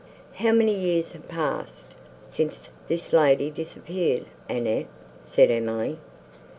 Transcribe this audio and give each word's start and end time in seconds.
"How 0.37 0.51
many 0.51 0.73
years 0.73 1.11
have 1.11 1.27
passed, 1.29 1.93
since 2.23 2.69
this 2.87 3.13
lady 3.13 3.51
disappeared, 3.51 4.25
Annette?" 4.49 4.87
said 5.21 5.51
Emily. 5.51 5.99